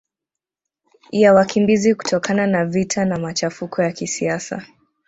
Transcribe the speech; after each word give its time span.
ya 1.11 1.33
wakimbizi 1.33 1.95
kutokana 1.95 2.47
na 2.47 2.65
vita 2.65 3.05
na 3.05 3.19
machafuko 3.19 3.83
ya 3.83 3.91
kisiasa 3.91 4.65